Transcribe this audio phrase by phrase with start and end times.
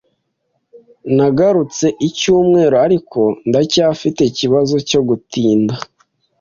[1.15, 3.19] Nagarutse icyumweru, ariko
[3.49, 5.73] ndacyafite ikibazo cyo gutinda.